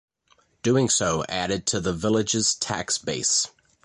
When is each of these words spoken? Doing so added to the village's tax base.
Doing 0.63 0.89
so 0.89 1.23
added 1.29 1.67
to 1.67 1.79
the 1.79 1.93
village's 1.93 2.55
tax 2.55 2.97
base. 2.97 3.49